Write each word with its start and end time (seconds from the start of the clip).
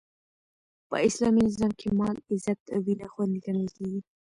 په 0.89 0.95
اسلامي 1.07 1.41
نظام 1.47 1.71
کښي 1.79 1.89
مال، 1.99 2.15
عزت 2.31 2.61
او 2.73 2.79
وینه 2.85 3.05
خوندي 3.11 3.39
ګڼل 3.45 3.67
کیږي. 3.75 3.99